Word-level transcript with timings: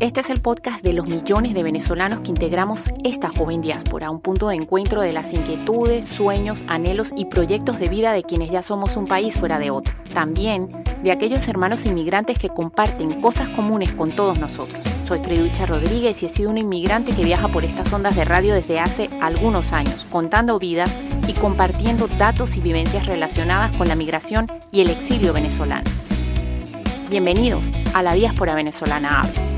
Este 0.00 0.20
es 0.20 0.30
el 0.30 0.40
podcast 0.40 0.82
de 0.82 0.94
los 0.94 1.06
millones 1.06 1.52
de 1.52 1.62
venezolanos 1.62 2.20
que 2.20 2.30
integramos 2.30 2.88
esta 3.04 3.28
joven 3.28 3.60
diáspora, 3.60 4.10
un 4.10 4.22
punto 4.22 4.48
de 4.48 4.54
encuentro 4.54 5.02
de 5.02 5.12
las 5.12 5.30
inquietudes, 5.34 6.06
sueños, 6.06 6.64
anhelos 6.68 7.10
y 7.14 7.26
proyectos 7.26 7.78
de 7.78 7.90
vida 7.90 8.14
de 8.14 8.22
quienes 8.22 8.50
ya 8.50 8.62
somos 8.62 8.96
un 8.96 9.06
país 9.06 9.38
fuera 9.38 9.58
de 9.58 9.70
otro. 9.70 9.92
También 10.14 10.70
de 11.02 11.12
aquellos 11.12 11.46
hermanos 11.48 11.84
inmigrantes 11.84 12.38
que 12.38 12.48
comparten 12.48 13.20
cosas 13.20 13.50
comunes 13.50 13.92
con 13.92 14.16
todos 14.16 14.38
nosotros. 14.38 14.80
Soy 15.06 15.18
Freducha 15.18 15.66
Rodríguez 15.66 16.22
y 16.22 16.26
he 16.26 16.28
sido 16.30 16.48
una 16.48 16.60
inmigrante 16.60 17.12
que 17.12 17.22
viaja 17.22 17.48
por 17.48 17.66
estas 17.66 17.92
ondas 17.92 18.16
de 18.16 18.24
radio 18.24 18.54
desde 18.54 18.80
hace 18.80 19.10
algunos 19.20 19.74
años, 19.74 20.06
contando 20.10 20.58
vida 20.58 20.86
y 21.28 21.34
compartiendo 21.34 22.08
datos 22.08 22.56
y 22.56 22.60
vivencias 22.60 23.04
relacionadas 23.04 23.76
con 23.76 23.86
la 23.86 23.96
migración 23.96 24.50
y 24.72 24.80
el 24.80 24.88
exilio 24.88 25.34
venezolano. 25.34 25.90
Bienvenidos 27.10 27.66
a 27.92 28.02
la 28.02 28.14
diáspora 28.14 28.54
venezolana 28.54 29.20
habla. 29.20 29.49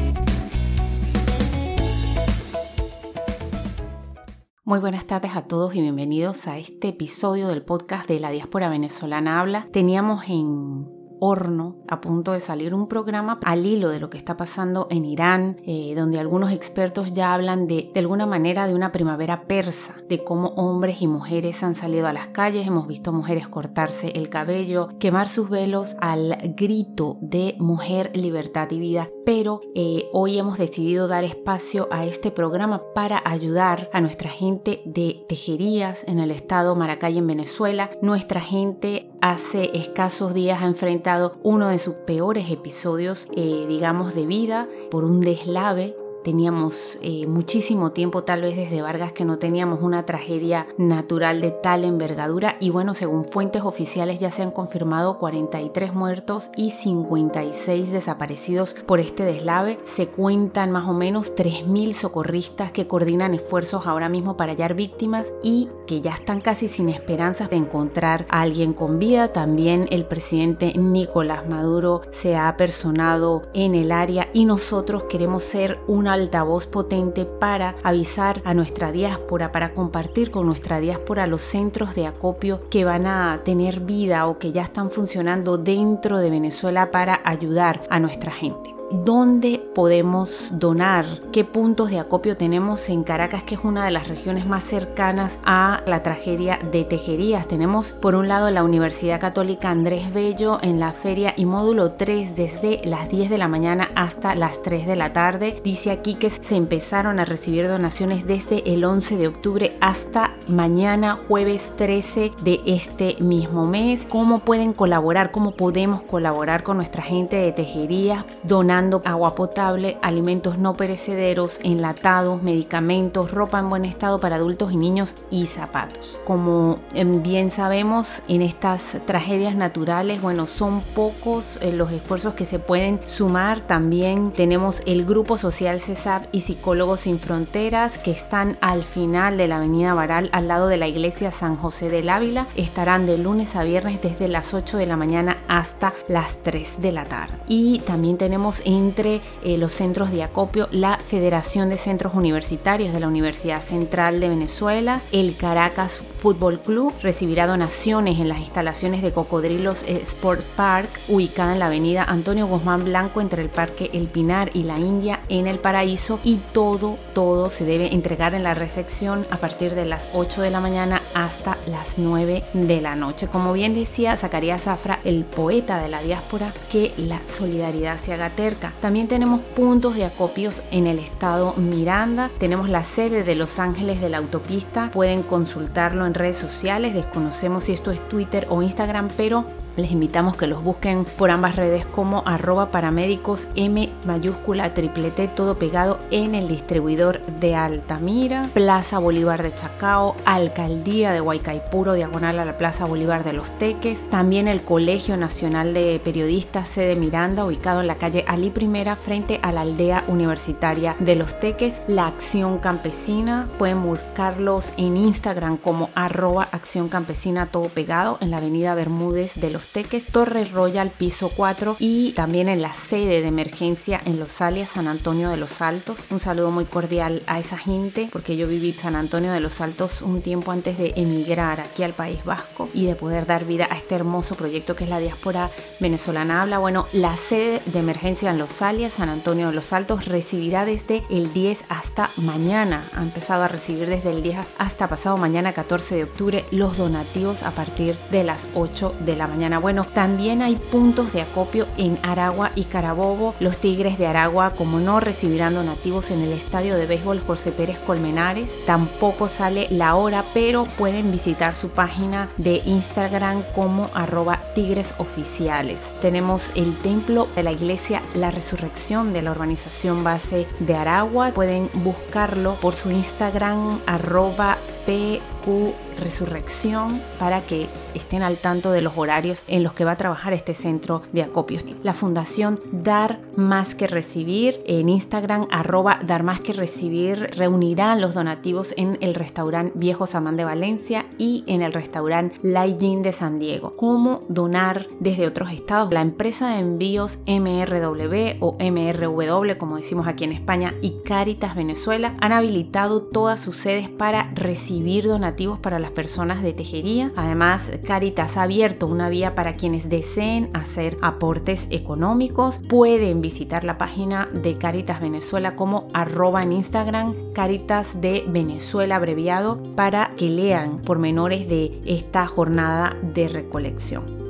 Muy 4.64 4.78
buenas 4.78 5.08
tardes 5.08 5.34
a 5.34 5.42
todos 5.48 5.74
y 5.74 5.80
bienvenidos 5.80 6.46
a 6.46 6.56
este 6.56 6.90
episodio 6.90 7.48
del 7.48 7.64
podcast 7.64 8.06
de 8.06 8.20
la 8.20 8.30
diáspora 8.30 8.68
venezolana 8.68 9.40
habla. 9.40 9.66
Teníamos 9.72 10.22
en 10.28 10.86
horno 11.24 11.76
a 11.86 12.00
punto 12.00 12.32
de 12.32 12.40
salir 12.40 12.74
un 12.74 12.88
programa 12.88 13.38
al 13.44 13.64
hilo 13.64 13.90
de 13.90 14.00
lo 14.00 14.10
que 14.10 14.18
está 14.18 14.36
pasando 14.36 14.88
en 14.90 15.04
Irán, 15.04 15.56
eh, 15.64 15.94
donde 15.94 16.18
algunos 16.18 16.50
expertos 16.50 17.12
ya 17.12 17.32
hablan 17.32 17.68
de, 17.68 17.90
de 17.94 18.00
alguna 18.00 18.26
manera 18.26 18.66
de 18.66 18.74
una 18.74 18.90
primavera 18.90 19.44
persa, 19.46 19.94
de 20.08 20.24
cómo 20.24 20.48
hombres 20.56 21.00
y 21.00 21.06
mujeres 21.06 21.62
han 21.62 21.76
salido 21.76 22.08
a 22.08 22.12
las 22.12 22.26
calles, 22.28 22.66
hemos 22.66 22.88
visto 22.88 23.12
mujeres 23.12 23.46
cortarse 23.46 24.08
el 24.16 24.30
cabello, 24.30 24.88
quemar 24.98 25.28
sus 25.28 25.48
velos 25.48 25.94
al 26.00 26.54
grito 26.56 27.18
de 27.20 27.54
mujer, 27.60 28.10
libertad 28.14 28.68
y 28.72 28.80
vida, 28.80 29.08
pero 29.24 29.60
eh, 29.76 30.06
hoy 30.12 30.38
hemos 30.38 30.58
decidido 30.58 31.06
dar 31.06 31.22
espacio 31.22 31.86
a 31.92 32.04
este 32.04 32.32
programa 32.32 32.82
para 32.96 33.22
ayudar 33.24 33.90
a 33.92 34.00
nuestra 34.00 34.30
gente 34.30 34.82
de 34.86 35.24
tejerías 35.28 36.02
en 36.08 36.18
el 36.18 36.32
estado 36.32 36.74
Maracay 36.74 37.18
en 37.18 37.28
Venezuela. 37.28 37.90
Nuestra 38.02 38.40
gente 38.40 39.11
hace 39.22 39.70
escasos 39.72 40.34
días 40.34 40.62
ha 40.62 40.66
enfrentado 40.66 41.36
uno 41.42 41.68
de 41.68 41.78
sus 41.78 41.94
peores 41.94 42.50
episodios, 42.50 43.28
eh, 43.36 43.66
digamos, 43.68 44.14
de 44.14 44.26
vida 44.26 44.68
por 44.90 45.04
un 45.04 45.20
deslave 45.20 45.96
Teníamos 46.24 46.98
eh, 47.02 47.26
muchísimo 47.26 47.90
tiempo, 47.90 48.22
tal 48.22 48.42
vez 48.42 48.56
desde 48.56 48.80
Vargas, 48.80 49.12
que 49.12 49.24
no 49.24 49.38
teníamos 49.38 49.82
una 49.82 50.06
tragedia 50.06 50.66
natural 50.78 51.40
de 51.40 51.50
tal 51.50 51.84
envergadura. 51.84 52.56
Y 52.60 52.70
bueno, 52.70 52.94
según 52.94 53.24
fuentes 53.24 53.62
oficiales 53.62 54.20
ya 54.20 54.30
se 54.30 54.42
han 54.42 54.52
confirmado 54.52 55.18
43 55.18 55.94
muertos 55.94 56.50
y 56.56 56.70
56 56.70 57.90
desaparecidos 57.90 58.74
por 58.86 59.00
este 59.00 59.24
deslave. 59.24 59.80
Se 59.84 60.08
cuentan 60.08 60.70
más 60.70 60.88
o 60.88 60.92
menos 60.92 61.34
3.000 61.34 61.92
socorristas 61.92 62.70
que 62.70 62.86
coordinan 62.86 63.34
esfuerzos 63.34 63.86
ahora 63.86 64.08
mismo 64.08 64.36
para 64.36 64.52
hallar 64.52 64.74
víctimas 64.74 65.32
y 65.42 65.68
que 65.86 66.00
ya 66.00 66.12
están 66.12 66.40
casi 66.40 66.68
sin 66.68 66.88
esperanzas 66.88 67.50
de 67.50 67.56
encontrar 67.56 68.26
a 68.28 68.42
alguien 68.42 68.74
con 68.74 68.98
vida. 68.98 69.32
También 69.32 69.88
el 69.90 70.04
presidente 70.04 70.72
Nicolás 70.74 71.48
Maduro 71.48 72.02
se 72.10 72.36
ha 72.36 72.56
personado 72.56 73.42
en 73.54 73.74
el 73.74 73.90
área 73.90 74.28
y 74.32 74.44
nosotros 74.44 75.04
queremos 75.04 75.42
ser 75.42 75.80
una 75.88 76.11
altavoz 76.14 76.66
potente 76.66 77.24
para 77.24 77.74
avisar 77.82 78.42
a 78.44 78.54
nuestra 78.54 78.92
diáspora, 78.92 79.52
para 79.52 79.74
compartir 79.74 80.30
con 80.30 80.46
nuestra 80.46 80.80
diáspora 80.80 81.26
los 81.26 81.42
centros 81.42 81.94
de 81.94 82.06
acopio 82.06 82.68
que 82.70 82.84
van 82.84 83.06
a 83.06 83.40
tener 83.44 83.80
vida 83.80 84.26
o 84.26 84.38
que 84.38 84.52
ya 84.52 84.62
están 84.62 84.90
funcionando 84.90 85.58
dentro 85.58 86.18
de 86.18 86.30
Venezuela 86.30 86.90
para 86.90 87.20
ayudar 87.24 87.86
a 87.90 87.98
nuestra 87.98 88.30
gente 88.30 88.71
dónde 88.92 89.62
podemos 89.74 90.50
donar, 90.52 91.06
qué 91.32 91.44
puntos 91.44 91.90
de 91.90 91.98
acopio 91.98 92.36
tenemos 92.36 92.88
en 92.88 93.04
Caracas, 93.04 93.42
que 93.42 93.54
es 93.54 93.64
una 93.64 93.84
de 93.84 93.90
las 93.90 94.08
regiones 94.08 94.46
más 94.46 94.64
cercanas 94.64 95.38
a 95.44 95.82
la 95.86 96.02
tragedia 96.02 96.58
de 96.70 96.84
Tejerías. 96.84 97.48
Tenemos 97.48 97.92
por 97.92 98.14
un 98.14 98.28
lado 98.28 98.50
la 98.50 98.64
Universidad 98.64 99.20
Católica 99.20 99.70
Andrés 99.70 100.12
Bello 100.12 100.58
en 100.62 100.78
la 100.78 100.92
feria 100.92 101.34
y 101.36 101.46
módulo 101.46 101.92
3 101.92 102.36
desde 102.36 102.82
las 102.84 103.08
10 103.08 103.30
de 103.30 103.38
la 103.38 103.48
mañana 103.48 103.90
hasta 103.94 104.34
las 104.34 104.62
3 104.62 104.86
de 104.86 104.96
la 104.96 105.12
tarde. 105.12 105.60
Dice 105.64 105.90
aquí 105.90 106.14
que 106.14 106.28
se 106.28 106.56
empezaron 106.56 107.18
a 107.18 107.24
recibir 107.24 107.68
donaciones 107.68 108.26
desde 108.26 108.72
el 108.72 108.84
11 108.84 109.16
de 109.16 109.28
octubre 109.28 109.76
hasta 109.80 110.34
mañana 110.48 111.16
jueves 111.28 111.72
13 111.76 112.32
de 112.42 112.60
este 112.66 113.16
mismo 113.20 113.66
mes. 113.66 114.06
¿Cómo 114.08 114.40
pueden 114.40 114.72
colaborar? 114.74 115.30
¿Cómo 115.30 115.52
podemos 115.52 116.02
colaborar 116.02 116.62
con 116.62 116.76
nuestra 116.76 117.02
gente 117.02 117.36
de 117.36 117.52
Tejerías 117.52 118.24
donando 118.42 118.81
agua 119.04 119.34
potable, 119.34 119.98
alimentos 120.02 120.58
no 120.58 120.74
perecederos, 120.74 121.60
enlatados, 121.62 122.42
medicamentos, 122.42 123.30
ropa 123.30 123.58
en 123.58 123.70
buen 123.70 123.84
estado 123.84 124.18
para 124.20 124.36
adultos 124.36 124.72
y 124.72 124.76
niños 124.76 125.16
y 125.30 125.46
zapatos. 125.46 126.18
Como 126.24 126.78
em, 126.94 127.22
bien 127.22 127.50
sabemos, 127.50 128.22
en 128.28 128.42
estas 128.42 128.98
tragedias 129.06 129.54
naturales, 129.54 130.20
bueno, 130.20 130.46
son 130.46 130.82
pocos 130.94 131.58
eh, 131.60 131.72
los 131.72 131.92
esfuerzos 131.92 132.34
que 132.34 132.44
se 132.44 132.58
pueden 132.58 133.00
sumar. 133.06 133.60
También 133.60 134.32
tenemos 134.32 134.82
el 134.86 135.04
Grupo 135.04 135.36
Social 135.36 135.80
CESAP 135.80 136.26
y 136.32 136.40
Psicólogos 136.40 137.00
Sin 137.00 137.18
Fronteras 137.18 137.98
que 137.98 138.10
están 138.10 138.58
al 138.60 138.84
final 138.84 139.36
de 139.36 139.48
la 139.48 139.56
Avenida 139.56 139.94
Baral 139.94 140.30
al 140.32 140.48
lado 140.48 140.68
de 140.68 140.76
la 140.76 140.88
iglesia 140.88 141.30
San 141.30 141.56
José 141.56 141.90
del 141.90 142.08
Ávila. 142.08 142.48
Estarán 142.56 143.06
de 143.06 143.18
lunes 143.18 143.56
a 143.56 143.64
viernes 143.64 144.00
desde 144.00 144.28
las 144.28 144.54
8 144.54 144.76
de 144.78 144.86
la 144.86 144.96
mañana 144.96 145.38
hasta 145.52 145.92
las 146.08 146.42
3 146.42 146.80
de 146.80 146.92
la 146.92 147.04
tarde. 147.04 147.34
Y 147.46 147.80
también 147.80 148.16
tenemos 148.16 148.62
entre 148.64 149.20
eh, 149.44 149.58
los 149.58 149.72
centros 149.72 150.10
de 150.10 150.22
acopio, 150.22 150.66
la 150.72 150.96
Federación 150.96 151.68
de 151.68 151.76
Centros 151.76 152.14
Universitarios 152.14 152.94
de 152.94 153.00
la 153.00 153.08
Universidad 153.08 153.60
Central 153.60 154.18
de 154.18 154.30
Venezuela, 154.30 155.02
el 155.12 155.36
Caracas 155.36 156.04
Fútbol 156.16 156.62
Club 156.62 156.94
recibirá 157.02 157.46
donaciones 157.46 158.18
en 158.18 158.28
las 158.28 158.38
instalaciones 158.38 159.02
de 159.02 159.12
Cocodrilos 159.12 159.82
Sport 159.86 160.42
Park, 160.56 160.88
ubicada 161.08 161.52
en 161.52 161.58
la 161.58 161.66
avenida 161.66 162.04
Antonio 162.04 162.46
Guzmán 162.46 162.84
Blanco 162.84 163.20
entre 163.20 163.42
el 163.42 163.50
Parque 163.50 163.90
El 163.92 164.06
Pinar 164.06 164.50
y 164.54 164.62
la 164.62 164.78
India 164.78 165.20
en 165.28 165.46
el 165.46 165.58
Paraíso 165.58 166.18
y 166.24 166.36
todo, 166.52 166.96
todo 167.12 167.50
se 167.50 167.66
debe 167.66 167.92
entregar 167.92 168.34
en 168.34 168.42
la 168.42 168.54
recepción 168.54 169.26
a 169.30 169.36
partir 169.36 169.74
de 169.74 169.84
las 169.84 170.08
8 170.14 170.40
de 170.40 170.50
la 170.50 170.60
mañana 170.60 171.02
hasta 171.12 171.58
las 171.66 171.98
9 171.98 172.42
de 172.54 172.80
la 172.80 172.96
noche. 172.96 173.26
Como 173.26 173.52
bien 173.52 173.74
decía 173.74 174.16
Zacarías 174.16 174.62
Zafra, 174.62 175.00
el 175.04 175.24
poeta 175.42 175.82
de 175.82 175.88
la 175.88 176.02
diáspora, 176.02 176.54
que 176.70 176.94
la 176.96 177.20
solidaridad 177.26 177.96
se 177.96 178.12
haga 178.12 178.30
terca 178.30 178.52
también 178.80 179.08
tenemos 179.08 179.40
puntos 179.40 179.94
de 179.94 180.04
acopios 180.04 180.62
en 180.70 180.86
el 180.86 180.98
estado 180.98 181.54
Miranda. 181.56 182.30
Tenemos 182.38 182.68
la 182.68 182.84
sede 182.84 183.22
de 183.22 183.34
Los 183.34 183.58
Ángeles 183.58 184.00
de 184.00 184.08
la 184.08 184.18
autopista. 184.18 184.90
Pueden 184.92 185.22
consultarlo 185.22 186.06
en 186.06 186.14
redes 186.14 186.36
sociales. 186.36 186.94
Desconocemos 186.94 187.64
si 187.64 187.72
esto 187.72 187.90
es 187.90 188.06
Twitter 188.08 188.46
o 188.50 188.62
Instagram, 188.62 189.08
pero 189.16 189.44
les 189.76 189.90
invitamos 189.90 190.36
que 190.36 190.46
los 190.46 190.62
busquen 190.62 191.04
por 191.04 191.30
ambas 191.30 191.56
redes 191.56 191.86
como 191.86 192.22
arroba 192.26 192.70
paramédicos 192.70 193.48
M 193.56 193.88
mayúscula 194.06 194.74
triple 194.74 195.10
T 195.10 195.28
todo 195.28 195.58
pegado 195.58 195.98
en 196.10 196.34
el 196.34 196.48
distribuidor 196.48 197.20
de 197.40 197.54
Altamira, 197.54 198.50
Plaza 198.54 198.98
Bolívar 198.98 199.42
de 199.42 199.54
Chacao, 199.54 200.16
Alcaldía 200.24 201.12
de 201.12 201.20
Huaycaipuro, 201.20 201.94
diagonal 201.94 202.38
a 202.38 202.44
la 202.44 202.58
Plaza 202.58 202.84
Bolívar 202.84 203.24
de 203.24 203.32
Los 203.32 203.50
Teques, 203.58 204.08
también 204.10 204.48
el 204.48 204.62
Colegio 204.62 205.16
Nacional 205.16 205.74
de 205.74 206.00
Periodistas 206.02 206.68
sede 206.68 206.96
Miranda, 206.96 207.44
ubicado 207.44 207.80
en 207.80 207.86
la 207.86 207.96
calle 207.96 208.24
Ali 208.28 208.50
Primera 208.50 208.96
frente 208.96 209.40
a 209.42 209.52
la 209.52 209.62
aldea 209.62 210.04
universitaria 210.08 210.96
de 210.98 211.16
Los 211.16 211.38
Teques, 211.40 211.82
la 211.86 212.06
Acción 212.06 212.58
Campesina, 212.58 213.48
pueden 213.58 213.82
buscarlos 213.82 214.72
en 214.76 214.96
Instagram 214.96 215.56
como 215.56 215.90
arroba 215.94 216.48
Acción 216.52 216.88
Campesina 216.88 217.46
todo 217.46 217.68
pegado 217.68 218.18
en 218.20 218.30
la 218.30 218.38
avenida 218.38 218.74
Bermúdez 218.74 219.34
de 219.36 219.50
Los 219.50 219.61
Teques, 219.66 220.06
Torre 220.06 220.44
Royal 220.44 220.90
piso 220.90 221.30
4 221.34 221.76
y 221.78 222.12
también 222.12 222.48
en 222.48 222.62
la 222.62 222.74
sede 222.74 223.20
de 223.20 223.28
emergencia 223.28 224.00
en 224.04 224.18
Los 224.18 224.40
Alias, 224.40 224.70
San 224.70 224.88
Antonio 224.88 225.30
de 225.30 225.36
los 225.36 225.60
Altos. 225.60 225.98
Un 226.10 226.20
saludo 226.20 226.50
muy 226.50 226.64
cordial 226.64 227.22
a 227.26 227.38
esa 227.38 227.58
gente 227.58 228.08
porque 228.12 228.36
yo 228.36 228.46
viví 228.46 228.72
San 228.72 228.96
Antonio 228.96 229.32
de 229.32 229.40
los 229.40 229.60
Altos 229.60 230.02
un 230.02 230.22
tiempo 230.22 230.52
antes 230.52 230.78
de 230.78 230.92
emigrar 230.96 231.60
aquí 231.60 231.82
al 231.82 231.92
País 231.92 232.24
Vasco 232.24 232.68
y 232.74 232.86
de 232.86 232.94
poder 232.94 233.26
dar 233.26 233.44
vida 233.44 233.68
a 233.70 233.76
este 233.76 233.94
hermoso 233.94 234.34
proyecto 234.34 234.76
que 234.76 234.84
es 234.84 234.90
la 234.90 235.00
diáspora 235.00 235.50
venezolana 235.80 236.42
habla. 236.42 236.58
Bueno, 236.58 236.86
la 236.92 237.16
sede 237.16 237.62
de 237.66 237.78
emergencia 237.78 238.30
en 238.30 238.38
Los 238.38 238.62
Alias, 238.62 238.94
San 238.94 239.08
Antonio 239.08 239.48
de 239.48 239.54
los 239.54 239.72
Altos, 239.72 240.06
recibirá 240.06 240.64
desde 240.64 241.02
el 241.10 241.32
10 241.32 241.64
hasta 241.68 242.10
mañana. 242.16 242.88
Ha 242.94 243.02
empezado 243.02 243.42
a 243.42 243.48
recibir 243.48 243.88
desde 243.88 244.10
el 244.10 244.22
10 244.22 244.38
hasta 244.58 244.88
pasado 244.88 245.16
mañana 245.16 245.52
14 245.52 245.96
de 245.96 246.04
octubre 246.04 246.44
los 246.50 246.76
donativos 246.76 247.42
a 247.42 247.52
partir 247.52 247.98
de 248.10 248.24
las 248.24 248.46
8 248.54 248.94
de 249.00 249.16
la 249.16 249.26
mañana 249.26 249.51
Bueno, 249.58 249.84
también 249.84 250.42
hay 250.42 250.56
puntos 250.56 251.12
de 251.12 251.22
acopio 251.22 251.66
en 251.76 251.98
Aragua 252.02 252.52
y 252.54 252.64
Carabobo. 252.64 253.34
Los 253.40 253.58
Tigres 253.58 253.98
de 253.98 254.06
Aragua, 254.06 254.50
como 254.50 254.80
no, 254.80 255.00
recibirán 255.00 255.54
donativos 255.54 256.10
en 256.10 256.22
el 256.22 256.32
estadio 256.32 256.76
de 256.76 256.86
béisbol 256.86 257.20
José 257.20 257.52
Pérez 257.52 257.78
Colmenares. 257.80 258.50
Tampoco 258.66 259.28
sale 259.28 259.66
la 259.70 259.94
hora, 259.94 260.24
pero 260.34 260.64
pueden 260.78 261.10
visitar 261.12 261.54
su 261.54 261.68
página 261.68 262.28
de 262.36 262.62
Instagram 262.64 263.42
como 263.54 263.90
arroba 263.94 264.40
tigres 264.54 264.94
oficiales. 264.98 265.90
Tenemos 266.00 266.50
el 266.54 266.76
templo 266.78 267.28
de 267.34 267.42
la 267.42 267.52
iglesia 267.52 268.02
La 268.14 268.30
Resurrección 268.30 269.12
de 269.12 269.22
la 269.22 269.30
organización 269.30 270.04
base 270.04 270.46
de 270.60 270.74
Aragua. 270.74 271.30
Pueden 271.30 271.68
buscarlo 271.74 272.54
por 272.54 272.74
su 272.74 272.90
Instagram 272.90 273.80
arroba 273.86 274.58
PQ 274.86 275.74
Resurrección 275.98 277.02
para 277.18 277.42
que 277.42 277.68
estén 277.94 278.22
al 278.22 278.38
tanto 278.38 278.72
de 278.72 278.80
los 278.80 278.94
horarios 278.96 279.44
en 279.46 279.62
los 279.62 279.74
que 279.74 279.84
va 279.84 279.92
a 279.92 279.96
trabajar 279.96 280.32
este 280.32 280.54
centro 280.54 281.02
de 281.12 281.22
acopios. 281.22 281.66
La 281.82 281.92
fundación 281.92 282.60
Dar 282.72 283.20
Más 283.36 283.74
que 283.74 283.86
Recibir 283.86 284.62
en 284.66 284.88
Instagram 284.88 285.46
arroba 285.50 286.00
Dar 286.02 286.22
Más 286.22 286.40
que 286.40 286.54
Recibir 286.54 287.30
reunirán 287.36 288.00
los 288.00 288.14
donativos 288.14 288.74
en 288.78 288.96
el 289.02 289.14
restaurante 289.14 289.72
Viejo 289.74 290.06
Samán 290.06 290.36
de 290.36 290.44
Valencia 290.44 291.04
y 291.18 291.44
en 291.46 291.60
el 291.60 291.74
restaurante 291.74 292.36
Laijin 292.42 293.02
de 293.02 293.12
San 293.12 293.38
Diego. 293.38 293.76
¿Cómo 293.76 294.22
donar 294.28 294.86
desde 294.98 295.26
otros 295.26 295.52
estados? 295.52 295.92
La 295.92 296.00
empresa 296.00 296.54
de 296.54 296.60
envíos 296.60 297.18
MRW 297.26 298.38
o 298.40 298.56
MRW 298.58 299.58
como 299.58 299.76
decimos 299.76 300.08
aquí 300.08 300.24
en 300.24 300.32
España 300.32 300.74
y 300.80 301.02
Caritas 301.04 301.54
Venezuela 301.54 302.14
han 302.20 302.32
habilitado 302.32 303.02
todas 303.02 303.40
sus 303.40 303.56
sedes 303.56 303.90
para 303.90 304.30
recibir 304.34 304.71
donativos 304.80 305.58
para 305.58 305.78
las 305.78 305.90
personas 305.90 306.42
de 306.42 306.52
tejería. 306.52 307.12
Además, 307.16 307.70
Caritas 307.84 308.36
ha 308.36 308.42
abierto 308.42 308.86
una 308.86 309.08
vía 309.08 309.34
para 309.34 309.54
quienes 309.54 309.88
deseen 309.88 310.50
hacer 310.54 310.98
aportes 311.02 311.66
económicos. 311.70 312.60
Pueden 312.68 313.20
visitar 313.20 313.64
la 313.64 313.78
página 313.78 314.28
de 314.32 314.56
Caritas 314.56 315.00
Venezuela 315.00 315.56
como 315.56 315.88
arroba 315.92 316.42
en 316.42 316.52
Instagram 316.52 317.14
Caritas 317.32 318.00
de 318.00 318.24
Venezuela 318.28 318.96
abreviado 318.96 319.62
para 319.76 320.10
que 320.16 320.28
lean 320.28 320.78
pormenores 320.78 321.48
de 321.48 321.80
esta 321.84 322.26
jornada 322.26 322.96
de 323.02 323.28
recolección. 323.28 324.21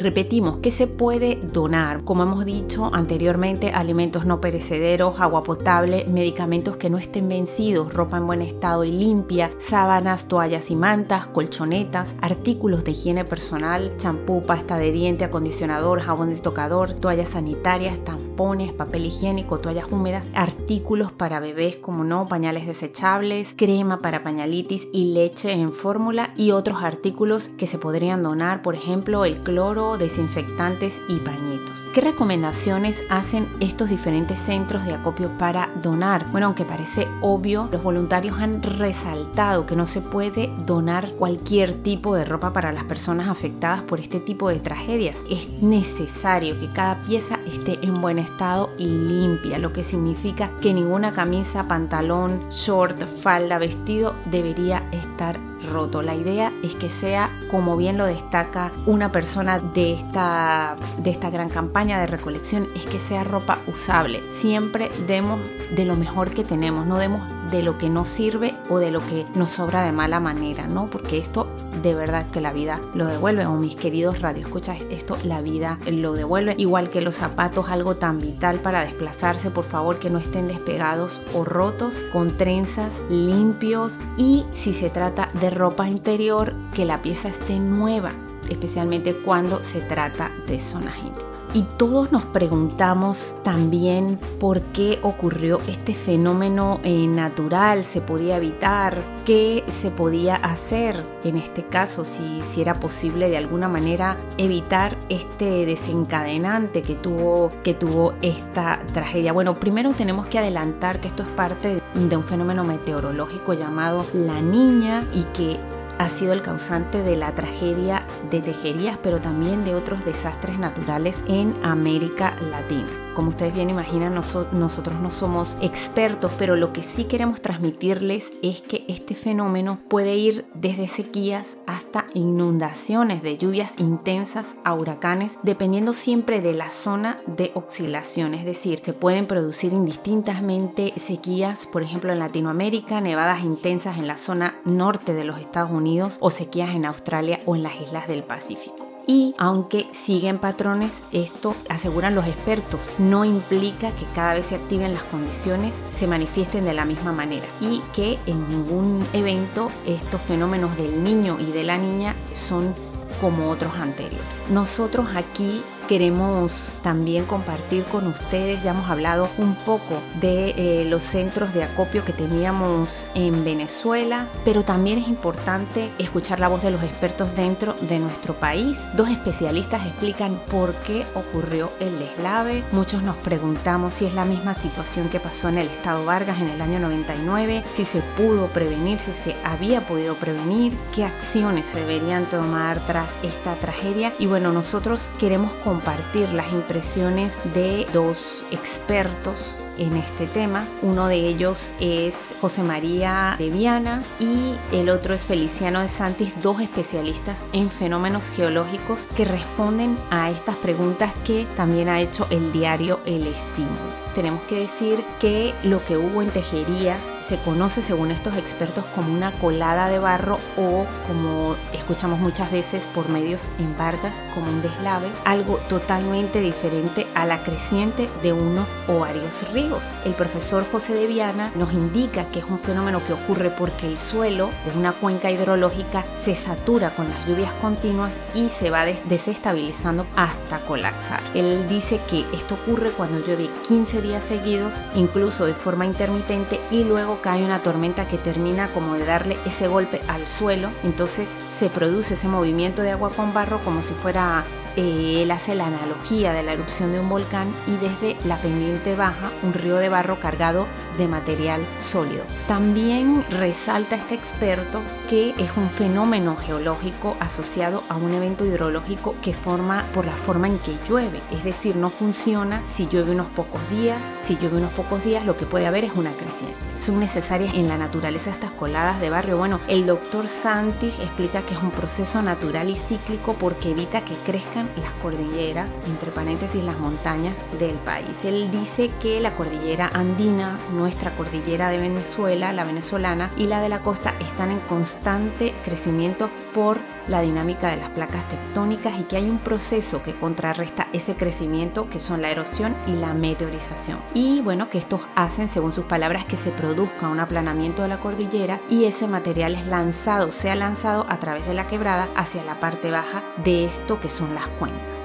Repetimos 0.00 0.56
que 0.56 0.70
se 0.70 0.86
puede 0.86 1.38
donar, 1.52 2.04
como 2.04 2.22
hemos 2.22 2.46
dicho 2.46 2.88
anteriormente, 2.94 3.72
alimentos 3.72 4.24
no 4.24 4.40
perecederos, 4.40 5.20
agua 5.20 5.44
potable, 5.44 6.06
medicamentos 6.06 6.78
que 6.78 6.88
no 6.88 6.96
estén 6.96 7.28
vencidos, 7.28 7.92
ropa 7.92 8.16
en 8.16 8.26
buen 8.26 8.40
estado 8.40 8.84
y 8.84 8.92
limpia, 8.92 9.50
sábanas, 9.58 10.26
toallas 10.26 10.70
y 10.70 10.76
mantas, 10.76 11.26
colchonetas, 11.26 12.14
artículos 12.22 12.82
de 12.82 12.92
higiene 12.92 13.26
personal, 13.26 13.92
champú, 13.98 14.40
pasta 14.40 14.78
de 14.78 14.90
diente, 14.90 15.24
acondicionador, 15.24 16.00
jabón 16.00 16.30
de 16.30 16.40
tocador, 16.40 16.94
toallas 16.94 17.28
sanitarias, 17.28 18.02
tampones, 18.02 18.72
papel 18.72 19.04
higiénico, 19.04 19.58
toallas 19.58 19.92
húmedas, 19.92 20.30
artículos 20.32 21.12
para 21.12 21.40
bebés 21.40 21.76
como 21.76 22.04
no, 22.04 22.26
pañales 22.26 22.66
desechables, 22.66 23.52
crema 23.54 23.98
para 23.98 24.22
pañalitis 24.22 24.88
y 24.94 25.12
leche 25.12 25.52
en 25.52 25.74
fórmula 25.74 26.32
y 26.38 26.52
otros 26.52 26.82
artículos 26.82 27.50
que 27.58 27.66
se 27.66 27.76
podrían 27.76 28.22
donar, 28.22 28.62
por 28.62 28.74
ejemplo, 28.74 29.26
el 29.26 29.36
cloro 29.42 29.89
desinfectantes 29.98 31.00
y 31.08 31.16
pañitos. 31.16 31.80
¿Qué 31.92 32.00
recomendaciones 32.00 33.02
hacen 33.10 33.48
estos 33.58 33.90
diferentes 33.90 34.38
centros 34.38 34.86
de 34.86 34.94
acopio 34.94 35.28
para 35.38 35.68
donar? 35.82 36.30
Bueno, 36.30 36.46
aunque 36.46 36.64
parece 36.64 37.08
obvio, 37.20 37.68
los 37.72 37.82
voluntarios 37.82 38.38
han 38.38 38.62
resaltado 38.62 39.66
que 39.66 39.74
no 39.74 39.86
se 39.86 40.00
puede 40.00 40.52
donar 40.66 41.12
cualquier 41.14 41.82
tipo 41.82 42.14
de 42.14 42.24
ropa 42.24 42.52
para 42.52 42.70
las 42.70 42.84
personas 42.84 43.28
afectadas 43.28 43.82
por 43.82 43.98
este 43.98 44.20
tipo 44.20 44.48
de 44.48 44.60
tragedias. 44.60 45.16
Es 45.28 45.48
necesario 45.60 46.56
que 46.58 46.68
cada 46.68 47.02
pieza 47.02 47.39
esté 47.52 47.78
en 47.84 48.00
buen 48.00 48.18
estado 48.18 48.70
y 48.78 48.86
limpia, 48.86 49.58
lo 49.58 49.72
que 49.72 49.82
significa 49.82 50.50
que 50.60 50.74
ninguna 50.74 51.12
camisa, 51.12 51.68
pantalón, 51.68 52.48
short, 52.50 53.02
falda, 53.06 53.58
vestido 53.58 54.14
debería 54.30 54.82
estar 54.92 55.38
roto. 55.70 56.02
La 56.02 56.14
idea 56.14 56.52
es 56.62 56.74
que 56.74 56.88
sea, 56.88 57.30
como 57.50 57.76
bien 57.76 57.98
lo 57.98 58.06
destaca 58.06 58.72
una 58.86 59.10
persona 59.10 59.58
de 59.58 59.94
esta, 59.94 60.76
de 60.98 61.10
esta 61.10 61.30
gran 61.30 61.48
campaña 61.48 62.00
de 62.00 62.06
recolección, 62.06 62.68
es 62.74 62.86
que 62.86 62.98
sea 62.98 63.24
ropa 63.24 63.58
usable. 63.66 64.22
Siempre 64.30 64.90
demos 65.06 65.38
de 65.76 65.84
lo 65.84 65.96
mejor 65.96 66.30
que 66.30 66.44
tenemos, 66.44 66.86
no 66.86 66.96
demos 66.96 67.20
de 67.50 67.62
lo 67.62 67.78
que 67.78 67.88
nos 67.88 68.08
sirve 68.08 68.54
o 68.68 68.78
de 68.78 68.90
lo 68.90 69.00
que 69.00 69.26
nos 69.34 69.50
sobra 69.50 69.82
de 69.82 69.92
mala 69.92 70.20
manera, 70.20 70.66
¿no? 70.66 70.86
Porque 70.86 71.18
esto 71.18 71.48
de 71.82 71.94
verdad 71.94 72.26
que 72.30 72.40
la 72.40 72.52
vida 72.52 72.80
lo 72.94 73.06
devuelve, 73.06 73.46
o 73.46 73.54
mis 73.54 73.76
queridos 73.76 74.20
radioescuchas, 74.20 74.78
esto 74.90 75.16
la 75.24 75.40
vida 75.40 75.78
lo 75.90 76.12
devuelve, 76.12 76.54
igual 76.58 76.90
que 76.90 77.00
los 77.00 77.16
zapatos, 77.16 77.68
algo 77.68 77.96
tan 77.96 78.18
vital 78.18 78.60
para 78.60 78.84
desplazarse, 78.84 79.50
por 79.50 79.64
favor 79.64 79.98
que 79.98 80.10
no 80.10 80.18
estén 80.18 80.48
despegados 80.48 81.20
o 81.34 81.44
rotos, 81.44 81.94
con 82.12 82.36
trenzas 82.36 83.00
limpios 83.08 83.98
y 84.16 84.44
si 84.52 84.72
se 84.72 84.90
trata 84.90 85.30
de 85.40 85.50
ropa 85.50 85.88
interior, 85.88 86.54
que 86.74 86.84
la 86.84 87.02
pieza 87.02 87.28
esté 87.28 87.58
nueva, 87.58 88.12
especialmente 88.48 89.14
cuando 89.16 89.62
se 89.62 89.80
trata 89.80 90.30
de 90.46 90.58
zonas 90.58 90.96
íntimas. 90.98 91.29
Y 91.52 91.62
todos 91.62 92.12
nos 92.12 92.24
preguntamos 92.26 93.34
también 93.42 94.20
por 94.38 94.60
qué 94.72 95.00
ocurrió 95.02 95.58
este 95.66 95.94
fenómeno 95.94 96.78
eh, 96.84 97.08
natural, 97.08 97.82
se 97.82 98.00
podía 98.00 98.36
evitar, 98.36 99.02
qué 99.26 99.64
se 99.66 99.90
podía 99.90 100.36
hacer 100.36 101.04
en 101.24 101.36
este 101.36 101.64
caso, 101.64 102.04
si, 102.04 102.40
si 102.42 102.62
era 102.62 102.74
posible 102.74 103.28
de 103.28 103.36
alguna 103.36 103.68
manera 103.68 104.16
evitar 104.38 104.96
este 105.08 105.66
desencadenante 105.66 106.82
que 106.82 106.94
tuvo, 106.94 107.50
que 107.64 107.74
tuvo 107.74 108.14
esta 108.22 108.80
tragedia. 108.94 109.32
Bueno, 109.32 109.54
primero 109.54 109.92
tenemos 109.92 110.28
que 110.28 110.38
adelantar 110.38 111.00
que 111.00 111.08
esto 111.08 111.24
es 111.24 111.28
parte 111.30 111.82
de 111.94 112.16
un 112.16 112.22
fenómeno 112.22 112.62
meteorológico 112.62 113.54
llamado 113.54 114.06
la 114.14 114.40
niña 114.40 115.04
y 115.12 115.24
que 115.24 115.58
ha 116.00 116.08
sido 116.08 116.32
el 116.32 116.42
causante 116.42 117.02
de 117.02 117.14
la 117.14 117.34
tragedia 117.34 118.06
de 118.30 118.40
Tejerías, 118.40 118.96
pero 119.02 119.20
también 119.20 119.64
de 119.64 119.74
otros 119.74 120.02
desastres 120.02 120.58
naturales 120.58 121.22
en 121.26 121.54
América 121.62 122.34
Latina. 122.40 123.09
Como 123.14 123.30
ustedes 123.30 123.52
bien 123.52 123.70
imaginan, 123.70 124.14
nosotros 124.14 125.00
no 125.00 125.10
somos 125.10 125.56
expertos, 125.60 126.30
pero 126.38 126.54
lo 126.54 126.72
que 126.72 126.84
sí 126.84 127.04
queremos 127.04 127.42
transmitirles 127.42 128.32
es 128.40 128.62
que 128.62 128.84
este 128.86 129.16
fenómeno 129.16 129.80
puede 129.88 130.14
ir 130.16 130.46
desde 130.54 130.86
sequías 130.86 131.58
hasta 131.66 132.06
inundaciones 132.14 133.22
de 133.22 133.36
lluvias 133.36 133.74
intensas 133.78 134.54
a 134.64 134.74
huracanes, 134.74 135.38
dependiendo 135.42 135.92
siempre 135.92 136.40
de 136.40 136.54
la 136.54 136.70
zona 136.70 137.18
de 137.26 137.50
oscilación. 137.54 138.32
Es 138.32 138.44
decir, 138.44 138.80
se 138.84 138.92
pueden 138.92 139.26
producir 139.26 139.72
indistintamente 139.72 140.92
sequías, 140.96 141.66
por 141.66 141.82
ejemplo 141.82 142.12
en 142.12 142.20
Latinoamérica, 142.20 143.00
nevadas 143.00 143.42
intensas 143.42 143.98
en 143.98 144.06
la 144.06 144.16
zona 144.16 144.54
norte 144.64 145.14
de 145.14 145.24
los 145.24 145.40
Estados 145.40 145.72
Unidos 145.72 146.16
o 146.20 146.30
sequías 146.30 146.76
en 146.76 146.86
Australia 146.86 147.40
o 147.44 147.56
en 147.56 147.64
las 147.64 147.80
islas 147.80 148.06
del 148.06 148.22
Pacífico 148.22 148.89
y 149.10 149.34
aunque 149.38 149.88
siguen 149.90 150.38
patrones, 150.38 151.02
esto 151.10 151.56
aseguran 151.68 152.14
los 152.14 152.28
expertos, 152.28 152.88
no 153.00 153.24
implica 153.24 153.90
que 153.90 154.04
cada 154.14 154.34
vez 154.34 154.46
se 154.46 154.54
activen 154.54 154.92
las 154.92 155.02
condiciones, 155.02 155.82
se 155.88 156.06
manifiesten 156.06 156.62
de 156.62 156.74
la 156.74 156.84
misma 156.84 157.10
manera 157.10 157.46
y 157.60 157.80
que 157.92 158.20
en 158.26 158.48
ningún 158.48 159.04
evento 159.12 159.68
estos 159.84 160.20
fenómenos 160.20 160.76
del 160.76 161.02
niño 161.02 161.38
y 161.40 161.46
de 161.46 161.64
la 161.64 161.76
niña 161.76 162.14
son 162.32 162.72
como 163.20 163.50
otros 163.50 163.74
anteriores. 163.78 164.20
Nosotros 164.48 165.08
aquí 165.16 165.60
queremos 165.90 166.52
también 166.84 167.26
compartir 167.26 167.82
con 167.82 168.06
ustedes. 168.06 168.62
Ya 168.62 168.70
hemos 168.70 168.88
hablado 168.88 169.28
un 169.38 169.56
poco 169.56 170.00
de 170.20 170.50
eh, 170.50 170.84
los 170.84 171.02
centros 171.02 171.52
de 171.52 171.64
acopio 171.64 172.04
que 172.04 172.12
teníamos 172.12 172.88
en 173.16 173.44
Venezuela, 173.44 174.28
pero 174.44 174.64
también 174.64 175.00
es 175.00 175.08
importante 175.08 175.90
escuchar 175.98 176.38
la 176.38 176.46
voz 176.46 176.62
de 176.62 176.70
los 176.70 176.84
expertos 176.84 177.34
dentro 177.34 177.74
de 177.88 177.98
nuestro 177.98 178.34
país. 178.34 178.86
Dos 178.94 179.10
especialistas 179.10 179.84
explican 179.84 180.40
por 180.48 180.74
qué 180.86 181.04
ocurrió 181.16 181.72
el 181.80 181.98
deslave. 181.98 182.62
Muchos 182.70 183.02
nos 183.02 183.16
preguntamos 183.16 183.94
si 183.94 184.04
es 184.04 184.14
la 184.14 184.24
misma 184.24 184.54
situación 184.54 185.08
que 185.08 185.18
pasó 185.18 185.48
en 185.48 185.58
el 185.58 185.66
estado 185.66 186.04
Vargas 186.04 186.40
en 186.40 186.50
el 186.50 186.60
año 186.60 186.78
99, 186.78 187.64
si 187.68 187.84
se 187.84 188.00
pudo 188.16 188.46
prevenir, 188.46 189.00
si 189.00 189.12
se 189.12 189.34
había 189.42 189.84
podido 189.88 190.14
prevenir, 190.14 190.72
qué 190.94 191.02
acciones 191.02 191.66
se 191.66 191.80
deberían 191.80 192.26
tomar 192.26 192.78
tras 192.86 193.16
esta 193.24 193.56
tragedia. 193.56 194.12
Y 194.20 194.26
bueno, 194.26 194.52
nosotros 194.52 195.10
queremos 195.18 195.52
compartir 195.64 195.79
compartir 195.80 196.28
las 196.34 196.52
impresiones 196.52 197.38
de 197.54 197.86
dos 197.94 198.44
expertos 198.50 199.54
en 199.78 199.96
este 199.96 200.26
tema. 200.26 200.66
Uno 200.82 201.06
de 201.06 201.16
ellos 201.16 201.70
es 201.80 202.34
José 202.38 202.62
María 202.62 203.34
de 203.38 203.48
Viana 203.48 204.02
y 204.18 204.54
el 204.76 204.90
otro 204.90 205.14
es 205.14 205.22
Feliciano 205.22 205.80
de 205.80 205.88
Santis, 205.88 206.42
dos 206.42 206.60
especialistas 206.60 207.46
en 207.54 207.70
fenómenos 207.70 208.24
geológicos 208.36 209.00
que 209.16 209.24
responden 209.24 209.96
a 210.10 210.30
estas 210.30 210.56
preguntas 210.56 211.14
que 211.24 211.46
también 211.56 211.88
ha 211.88 212.00
hecho 212.00 212.26
el 212.28 212.52
diario 212.52 213.00
El 213.06 213.26
Estímulo 213.26 214.09
tenemos 214.14 214.42
que 214.42 214.60
decir 214.60 215.02
que 215.18 215.54
lo 215.62 215.84
que 215.84 215.96
hubo 215.96 216.22
en 216.22 216.30
Tejerías 216.30 217.10
se 217.20 217.38
conoce 217.38 217.82
según 217.82 218.10
estos 218.10 218.36
expertos 218.36 218.84
como 218.94 219.12
una 219.12 219.32
colada 219.32 219.88
de 219.88 219.98
barro 219.98 220.38
o 220.56 220.86
como 221.06 221.56
escuchamos 221.72 222.18
muchas 222.18 222.50
veces 222.50 222.86
por 222.94 223.08
medios 223.08 223.48
en 223.58 223.76
Vargas 223.76 224.22
como 224.34 224.50
un 224.50 224.62
deslave, 224.62 225.10
algo 225.24 225.56
totalmente 225.68 226.40
diferente 226.40 227.06
a 227.14 227.26
la 227.26 227.42
creciente 227.42 228.08
de 228.22 228.32
uno 228.32 228.66
o 228.88 229.00
varios 229.00 229.50
ríos. 229.52 229.82
El 230.04 230.12
profesor 230.14 230.64
José 230.70 230.94
de 230.94 231.06
Viana 231.06 231.52
nos 231.54 231.72
indica 231.72 232.26
que 232.26 232.40
es 232.40 232.44
un 232.44 232.58
fenómeno 232.58 233.04
que 233.04 233.12
ocurre 233.12 233.50
porque 233.50 233.86
el 233.86 233.98
suelo 233.98 234.50
de 234.66 234.78
una 234.78 234.92
cuenca 234.92 235.30
hidrológica 235.30 236.04
se 236.20 236.34
satura 236.34 236.90
con 236.90 237.08
las 237.08 237.26
lluvias 237.26 237.52
continuas 237.54 238.14
y 238.34 238.48
se 238.48 238.70
va 238.70 238.84
desestabilizando 238.84 240.06
hasta 240.16 240.60
colapsar. 240.60 241.20
Él 241.34 241.68
dice 241.68 242.00
que 242.08 242.26
esto 242.32 242.54
ocurre 242.54 242.90
cuando 242.90 243.24
llueve 243.24 243.48
15 243.68 243.99
días 244.00 244.24
seguidos, 244.24 244.72
incluso 244.94 245.46
de 245.46 245.54
forma 245.54 245.86
intermitente, 245.86 246.60
y 246.70 246.84
luego 246.84 247.20
cae 247.22 247.44
una 247.44 247.60
tormenta 247.60 248.08
que 248.08 248.18
termina 248.18 248.68
como 248.72 248.94
de 248.94 249.04
darle 249.04 249.38
ese 249.46 249.68
golpe 249.68 250.00
al 250.08 250.28
suelo. 250.28 250.70
Entonces 250.84 251.30
se 251.58 251.68
produce 251.68 252.14
ese 252.14 252.28
movimiento 252.28 252.82
de 252.82 252.92
agua 252.92 253.10
con 253.10 253.32
barro 253.32 253.60
como 253.64 253.82
si 253.82 253.94
fuera 253.94 254.44
eh, 254.76 255.22
él 255.22 255.30
hace 255.30 255.54
la 255.54 255.66
analogía 255.66 256.32
de 256.32 256.42
la 256.42 256.52
erupción 256.52 256.92
de 256.92 257.00
un 257.00 257.08
volcán 257.08 257.52
y 257.66 257.72
desde 257.76 258.16
la 258.24 258.40
pendiente 258.40 258.94
baja 258.94 259.30
un 259.42 259.52
río 259.52 259.76
de 259.76 259.88
barro 259.88 260.20
cargado 260.20 260.66
de 261.00 261.08
material 261.08 261.66
sólido. 261.80 262.22
También 262.46 263.24
resalta 263.30 263.96
este 263.96 264.14
experto 264.14 264.80
que 265.08 265.34
es 265.38 265.56
un 265.56 265.68
fenómeno 265.68 266.36
geológico 266.36 267.16
asociado 267.18 267.82
a 267.88 267.96
un 267.96 268.14
evento 268.14 268.44
hidrológico 268.44 269.16
que 269.22 269.34
forma 269.34 269.84
por 269.92 270.06
la 270.06 270.14
forma 270.14 270.46
en 270.46 270.58
que 270.60 270.76
llueve, 270.88 271.20
es 271.32 271.42
decir, 271.42 271.74
no 271.74 271.90
funciona 271.90 272.62
si 272.68 272.86
llueve 272.86 273.12
unos 273.12 273.26
pocos 273.28 273.60
días, 273.70 274.14
si 274.20 274.36
llueve 274.36 274.58
unos 274.58 274.72
pocos 274.72 275.02
días 275.02 275.26
lo 275.26 275.36
que 275.36 275.46
puede 275.46 275.66
haber 275.66 275.84
es 275.84 275.92
una 275.94 276.12
creciente. 276.12 276.54
Son 276.78 277.00
necesarias 277.00 277.54
en 277.54 277.68
la 277.68 277.76
naturaleza 277.76 278.30
estas 278.30 278.52
coladas 278.52 279.00
de 279.00 279.10
barrio. 279.10 279.36
Bueno, 279.36 279.60
el 279.68 279.86
doctor 279.86 280.28
Santis 280.28 280.98
explica 280.98 281.42
que 281.42 281.54
es 281.54 281.62
un 281.62 281.70
proceso 281.70 282.22
natural 282.22 282.70
y 282.70 282.76
cíclico 282.76 283.34
porque 283.34 283.70
evita 283.70 284.04
que 284.04 284.14
crezcan 284.24 284.70
las 284.76 284.92
cordilleras, 285.02 285.72
entre 285.86 286.10
paréntesis 286.10 286.62
las 286.62 286.78
montañas 286.78 287.38
del 287.58 287.74
país. 287.76 288.24
Él 288.24 288.50
dice 288.50 288.90
que 289.00 289.20
la 289.20 289.34
cordillera 289.34 289.90
andina, 289.92 290.58
nuestra 290.90 291.12
cordillera 291.12 291.68
de 291.68 291.78
Venezuela, 291.78 292.52
la 292.52 292.64
venezolana 292.64 293.30
y 293.36 293.46
la 293.46 293.60
de 293.60 293.68
la 293.68 293.80
costa 293.80 294.12
están 294.18 294.50
en 294.50 294.58
constante 294.58 295.54
crecimiento 295.64 296.30
por 296.52 296.78
la 297.06 297.20
dinámica 297.20 297.68
de 297.68 297.76
las 297.76 297.90
placas 297.90 298.28
tectónicas 298.28 298.98
y 298.98 299.04
que 299.04 299.14
hay 299.14 299.30
un 299.30 299.38
proceso 299.38 300.02
que 300.02 300.14
contrarresta 300.14 300.88
ese 300.92 301.14
crecimiento 301.14 301.88
que 301.88 302.00
son 302.00 302.22
la 302.22 302.30
erosión 302.32 302.74
y 302.88 302.94
la 302.94 303.14
meteorización. 303.14 304.00
Y 304.14 304.40
bueno, 304.40 304.68
que 304.68 304.78
estos 304.78 305.02
hacen, 305.14 305.48
según 305.48 305.72
sus 305.72 305.84
palabras, 305.84 306.24
que 306.24 306.36
se 306.36 306.50
produzca 306.50 307.06
un 307.06 307.20
aplanamiento 307.20 307.82
de 307.82 307.88
la 307.88 307.98
cordillera 307.98 308.60
y 308.68 308.86
ese 308.86 309.06
material 309.06 309.54
es 309.54 309.66
lanzado, 309.68 310.32
sea 310.32 310.56
lanzado 310.56 311.06
a 311.08 311.20
través 311.20 311.46
de 311.46 311.54
la 311.54 311.68
quebrada 311.68 312.08
hacia 312.16 312.42
la 312.42 312.58
parte 312.58 312.90
baja 312.90 313.22
de 313.44 313.64
esto 313.64 314.00
que 314.00 314.08
son 314.08 314.34
las 314.34 314.48
cuencas. 314.58 314.98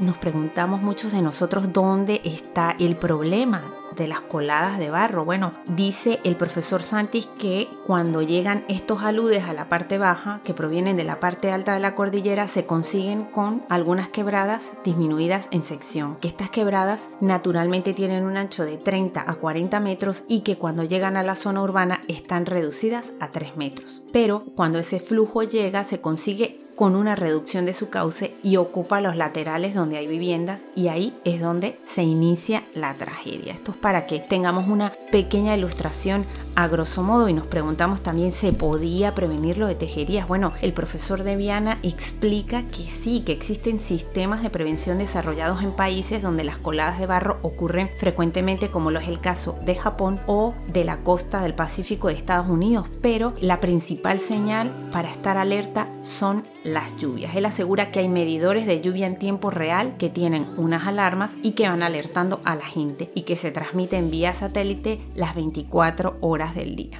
Nos 0.00 0.18
preguntamos 0.18 0.82
muchos 0.82 1.12
de 1.12 1.22
nosotros 1.22 1.72
dónde 1.72 2.20
está 2.24 2.74
el 2.80 2.96
problema 2.96 3.79
de 3.96 4.08
las 4.08 4.20
coladas 4.20 4.78
de 4.78 4.90
barro. 4.90 5.24
Bueno, 5.24 5.52
dice 5.66 6.20
el 6.24 6.36
profesor 6.36 6.82
Santis 6.82 7.26
que 7.38 7.68
cuando 7.86 8.22
llegan 8.22 8.64
estos 8.68 9.02
aludes 9.02 9.44
a 9.44 9.52
la 9.52 9.68
parte 9.68 9.98
baja, 9.98 10.40
que 10.44 10.54
provienen 10.54 10.96
de 10.96 11.04
la 11.04 11.20
parte 11.20 11.50
alta 11.50 11.74
de 11.74 11.80
la 11.80 11.94
cordillera, 11.94 12.48
se 12.48 12.66
consiguen 12.66 13.24
con 13.24 13.62
algunas 13.68 14.08
quebradas 14.08 14.72
disminuidas 14.84 15.48
en 15.50 15.64
sección, 15.64 16.16
que 16.16 16.28
estas 16.28 16.50
quebradas 16.50 17.10
naturalmente 17.20 17.94
tienen 17.94 18.24
un 18.24 18.36
ancho 18.36 18.64
de 18.64 18.76
30 18.76 19.24
a 19.26 19.34
40 19.34 19.80
metros 19.80 20.24
y 20.28 20.40
que 20.40 20.56
cuando 20.56 20.84
llegan 20.84 21.16
a 21.16 21.22
la 21.22 21.34
zona 21.34 21.62
urbana 21.62 22.00
están 22.08 22.46
reducidas 22.46 23.12
a 23.20 23.28
3 23.28 23.56
metros. 23.56 24.02
Pero 24.12 24.44
cuando 24.54 24.78
ese 24.78 25.00
flujo 25.00 25.42
llega 25.42 25.84
se 25.84 26.00
consigue 26.00 26.60
con 26.80 26.96
una 26.96 27.14
reducción 27.14 27.66
de 27.66 27.74
su 27.74 27.90
cauce 27.90 28.38
y 28.42 28.56
ocupa 28.56 29.00
los 29.00 29.16
laterales 29.16 29.74
donde 29.74 29.98
hay 29.98 30.06
viviendas 30.06 30.66
y 30.74 30.88
ahí 30.88 31.16
es 31.24 31.40
donde 31.40 31.78
se 31.84 32.02
inicia 32.02 32.62
la 32.74 32.94
tragedia. 32.94 33.52
Esto 33.52 33.72
es 33.72 33.76
para 33.78 34.06
que 34.06 34.18
tengamos 34.18 34.68
una 34.68 34.92
pequeña 35.10 35.56
ilustración 35.56 36.26
a 36.56 36.68
grosso 36.68 37.02
modo 37.02 37.28
y 37.28 37.32
nos 37.32 37.46
preguntamos 37.46 38.02
también 38.02 38.32
se 38.32 38.52
podía 38.52 39.14
prevenir 39.14 39.58
lo 39.58 39.66
de 39.66 39.74
tejerías. 39.74 40.28
Bueno, 40.28 40.52
el 40.60 40.72
profesor 40.72 41.22
de 41.22 41.36
Viana 41.36 41.78
explica 41.82 42.66
que 42.68 42.82
sí, 42.82 43.20
que 43.20 43.32
existen 43.32 43.78
sistemas 43.78 44.42
de 44.42 44.50
prevención 44.50 44.98
desarrollados 44.98 45.62
en 45.62 45.72
países 45.72 46.22
donde 46.22 46.44
las 46.44 46.58
coladas 46.58 46.98
de 46.98 47.06
barro 47.06 47.38
ocurren 47.42 47.90
frecuentemente 47.98 48.70
como 48.70 48.90
lo 48.90 48.98
es 48.98 49.08
el 49.08 49.20
caso 49.20 49.58
de 49.64 49.74
Japón 49.74 50.20
o 50.26 50.54
de 50.68 50.84
la 50.84 51.02
costa 51.02 51.42
del 51.42 51.54
Pacífico 51.54 52.08
de 52.08 52.14
Estados 52.14 52.48
Unidos, 52.48 52.86
pero 53.00 53.32
la 53.40 53.60
principal 53.60 54.20
señal 54.20 54.88
para 54.92 55.10
estar 55.10 55.36
alerta 55.36 55.88
son 56.02 56.44
las 56.64 56.96
lluvias. 56.96 57.34
Él 57.36 57.46
asegura 57.46 57.90
que 57.90 58.00
hay 58.00 58.08
de 58.38 58.80
lluvia 58.80 59.06
en 59.06 59.18
tiempo 59.18 59.50
real 59.50 59.96
que 59.98 60.08
tienen 60.08 60.46
unas 60.56 60.86
alarmas 60.86 61.36
y 61.42 61.52
que 61.52 61.68
van 61.68 61.82
alertando 61.82 62.40
a 62.44 62.54
la 62.54 62.64
gente 62.64 63.10
y 63.14 63.22
que 63.22 63.36
se 63.36 63.50
transmiten 63.50 64.10
vía 64.10 64.34
satélite 64.34 65.00
las 65.14 65.34
24 65.34 66.16
horas 66.20 66.54
del 66.54 66.76
día. 66.76 66.98